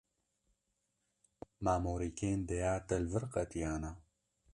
Ma 1.63 1.73
morîkên 1.83 2.39
dêya 2.49 2.75
te 2.87 2.95
li 3.03 3.09
vir 3.11 3.25
qetiyane. 3.33 3.91